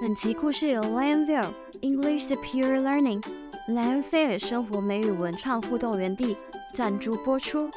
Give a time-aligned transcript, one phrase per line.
[0.00, 1.50] 本期故事由 Lionville
[1.80, 3.22] English Superior Learning
[3.68, 6.36] 莱恩菲尔生活美语文创互动园地
[6.74, 7.70] 赞助播出。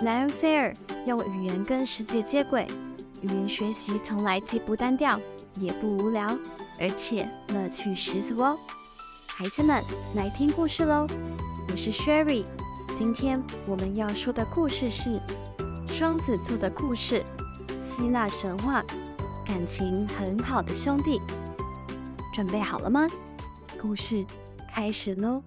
[0.00, 0.72] 莱恩菲尔
[1.06, 2.66] 用语言跟世界接轨，
[3.20, 5.20] 语言学习从来既不单调
[5.56, 6.26] 也不无聊，
[6.78, 8.58] 而且乐趣十足哦。
[9.26, 9.82] 孩子们，
[10.16, 11.06] 来听故事喽！
[11.70, 12.44] 我是 Sherry，
[12.98, 15.20] 今天我们要说的故事是
[15.88, 17.22] 双子座的故事，
[17.84, 18.82] 希腊神话，
[19.46, 21.20] 感情很好的兄弟。
[22.40, 23.06] 准备好了吗？
[23.78, 24.24] 故事
[24.72, 25.42] 开始喽！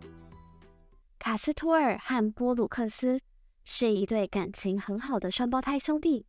[1.18, 3.20] 卡斯托尔和波鲁克斯
[3.64, 6.28] 是一对感情很好的双胞胎兄弟。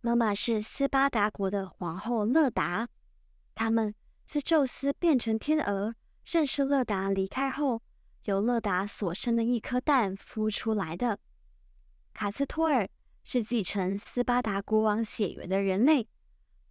[0.00, 2.88] 妈妈是斯巴达国的皇后勒达，
[3.54, 3.94] 他们
[4.26, 7.80] 是宙斯变成天鹅，认识勒达离开后，
[8.24, 11.20] 由勒达所生的一颗蛋孵出来的。
[12.12, 12.88] 卡斯托尔
[13.22, 16.08] 是继承斯巴达国王血缘的人类，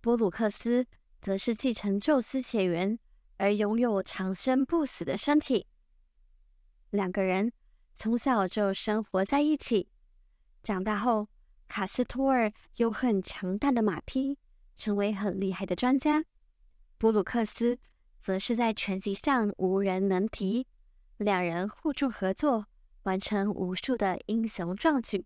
[0.02, 0.86] 波鲁克斯
[1.22, 3.00] 则是继承宙斯血缘。
[3.38, 5.68] 而拥有长生不死的身体，
[6.92, 7.52] 两个人
[7.94, 9.90] 从小就生活在一起。
[10.62, 11.28] 长大后，
[11.68, 14.38] 卡斯托尔有很强大的马匹，
[14.76, 16.24] 成为很厉害的专家。
[16.98, 17.78] 布鲁克斯
[18.22, 20.68] 则是在拳击上无人能敌。
[21.18, 22.66] 两人互助合作，
[23.04, 25.26] 完成无数的英雄壮举。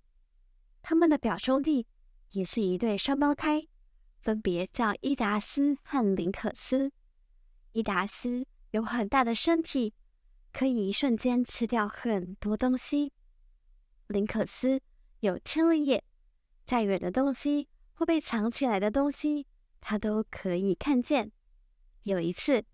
[0.82, 1.86] 他们的表兄弟
[2.32, 3.68] 也是一对双胞胎，
[4.20, 6.92] 分别叫伊达斯和林可斯。
[7.78, 9.94] 伊达斯有很大的身体，
[10.52, 13.14] 可以一瞬间吃掉很多东西。
[14.08, 14.82] 林可斯
[15.20, 16.04] 有千里眼，
[16.66, 19.46] 再远的东西或被藏起来的东西，
[19.80, 21.32] 他都可以看见。
[22.02, 22.66] 有一次，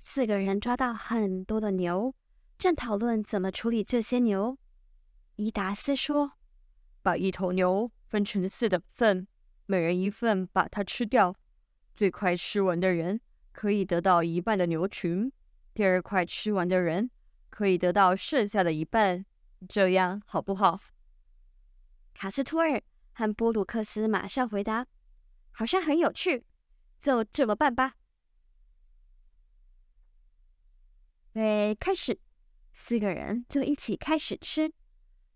[0.00, 2.14] 四个人抓到很多的牛，
[2.56, 4.56] 正讨论怎么处理这些牛。
[5.34, 6.32] 伊达斯说
[7.04, 9.28] ：“把一头牛分成四等份，
[9.66, 11.34] 每人一份，把它吃掉。
[11.94, 13.20] 最快吃完的人。”
[13.56, 15.32] 可以得到一半的牛群，
[15.72, 17.10] 第二块吃完的人
[17.48, 19.24] 可以得到剩下的一半，
[19.66, 20.78] 这样好不好？
[22.12, 22.78] 卡斯托尔
[23.14, 24.86] 和波鲁克斯马上回答
[25.52, 26.44] ：“好像很有趣，
[27.00, 27.94] 就这么办吧。”
[31.32, 32.20] 对，开始，
[32.74, 34.70] 四个人就一起开始吃。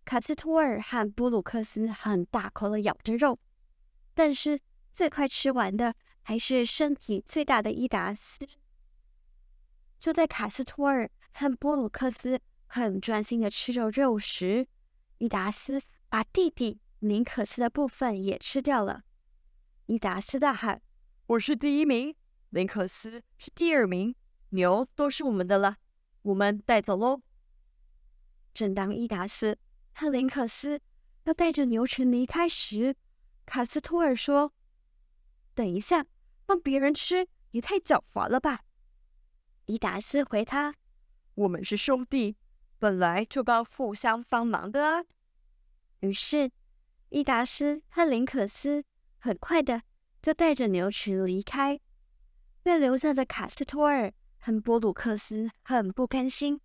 [0.05, 3.39] 卡斯托尔和波鲁克斯很大口的咬着肉，
[4.13, 4.61] 但是
[4.93, 5.95] 最快吃完的。
[6.31, 8.47] 还是身体最大的伊达斯。
[9.99, 14.65] 就在卡斯托尔和波鲁克斯很专心的吃着肉时，
[15.19, 19.03] 伊达斯把弟弟林可斯的部分也吃掉了。
[19.87, 20.81] 伊达斯大喊
[21.27, 22.15] ：“我是第一名，
[22.51, 24.15] 林可斯是第二名，
[24.51, 25.79] 牛都是我们的了，
[26.23, 27.21] 我们带走喽。”
[28.55, 29.59] 正当伊达斯
[29.95, 30.81] 和林可斯
[31.25, 32.95] 要带着牛群离开时，
[33.45, 34.53] 卡斯托尔说
[35.57, 36.07] ：“等一下。”
[36.51, 38.63] 让别人吃也太狡猾了吧！
[39.67, 40.75] 伊达斯回他
[41.37, 42.37] ：“我们是兄弟，
[42.81, 45.05] 本来就该互相帮忙的啊。”
[46.01, 46.51] 于是，
[47.11, 48.83] 伊达斯和林可斯
[49.21, 49.83] 很快的
[50.21, 51.79] 就带着牛群离开。
[52.65, 56.61] 被留下的卡斯托尔和波鲁克斯很不甘心，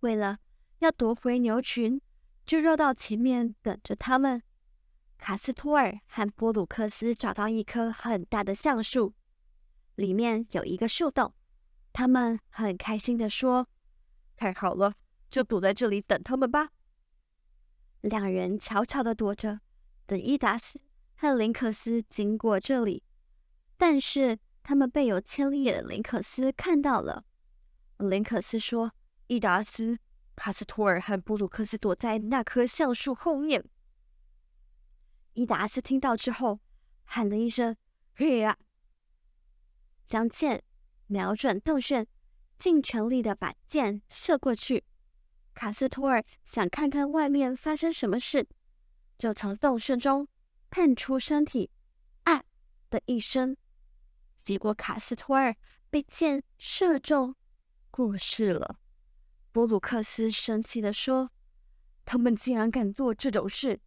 [0.00, 0.38] 为了
[0.78, 2.00] 要夺回牛群，
[2.46, 4.42] 就绕到前面等着他们。
[5.18, 9.14] 卡斯托尔和波鲁克斯找到一棵很大的橡树，
[9.94, 11.32] 里面有一个树洞。
[11.92, 13.66] 他们很开心地说
[14.36, 14.92] ：“太好了，
[15.30, 16.70] 就躲在这里等他们吧。”
[18.02, 19.60] 两人悄悄地躲着，
[20.04, 20.80] 等伊达斯
[21.16, 23.02] 和林克斯经过这里。
[23.78, 27.24] 但是他们被有千里眼的林克斯看到了。
[27.98, 28.92] 林克斯说
[29.28, 29.98] ：“伊达斯、
[30.36, 33.64] 卡斯托尔和波鲁克斯躲在那棵橡树后面。”
[35.34, 36.58] 伊达斯听到之后，
[37.04, 37.76] 喊了一声
[38.14, 38.56] ：“嘿呀！”
[40.06, 40.62] 将剑
[41.06, 42.06] 瞄准洞穴，
[42.56, 44.84] 尽全力的把箭射过去。
[45.52, 48.48] 卡斯托尔想看看外面发生什么事，
[49.18, 50.26] 就从洞穴中
[50.70, 51.70] 探出身体
[52.24, 52.42] ，“啊”
[52.90, 53.56] 的一声，
[54.40, 55.56] 结果卡斯托尔
[55.90, 57.34] 被箭射中，
[57.90, 58.78] 过世了。
[59.52, 61.30] 布鲁克斯生气地说
[62.04, 63.80] ：“他们竟然敢做这种事！”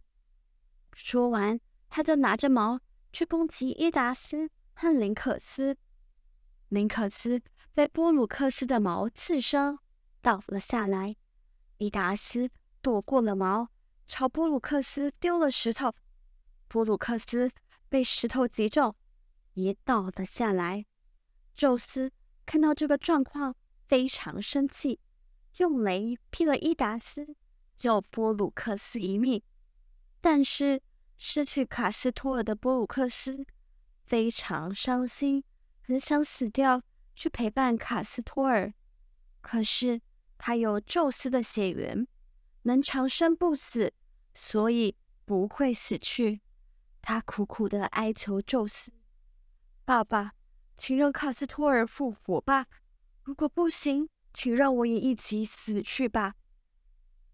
[0.99, 1.59] 说完，
[1.89, 2.79] 他就拿着矛
[3.13, 5.77] 去攻击伊达斯和林可斯。
[6.69, 7.39] 林可斯
[7.71, 9.77] 被波鲁克斯的矛刺伤，
[10.21, 11.15] 倒了下来。
[11.77, 12.49] 伊达斯
[12.81, 13.69] 躲过了矛，
[14.07, 15.93] 朝波鲁克斯丢了石头。
[16.67, 17.51] 波鲁克斯
[17.87, 18.95] 被石头击中，
[19.53, 20.83] 也倒了下来。
[21.55, 22.11] 宙斯
[22.43, 23.55] 看到这个状况，
[23.85, 24.99] 非常生气，
[25.57, 27.35] 用雷劈了伊达斯，
[27.77, 29.43] 救波鲁克斯一命。
[30.19, 30.81] 但是
[31.17, 33.45] 失去卡斯托尔的波鲁克斯
[34.05, 35.43] 非常伤心，
[35.81, 36.81] 很想死掉，
[37.15, 38.73] 去陪伴卡斯托尔。
[39.41, 39.99] 可是
[40.37, 42.07] 他有宙斯的血缘，
[42.63, 43.93] 能长生不死，
[44.33, 46.41] 所以不会死去。
[47.01, 48.91] 他苦苦地哀求宙斯
[49.85, 50.33] ：“爸爸，
[50.75, 52.67] 请让卡斯托尔复活吧！
[53.23, 56.35] 如果不行，请让我也一起死去吧。”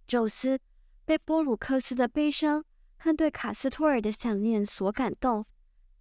[0.08, 0.60] 宙斯
[1.06, 2.64] 被波鲁克斯的悲伤
[3.06, 5.46] 他对卡斯托尔的想念所感动，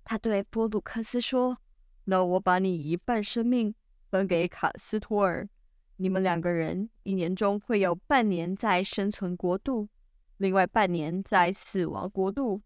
[0.05, 1.59] 他对波鲁克斯说
[2.07, 3.75] ：“那我把你一半生命
[4.09, 5.49] 分给卡斯托尔，
[5.97, 9.89] 你们两个人一年中会有半年在生存国度，
[10.37, 12.63] 另外半年在死亡国度。”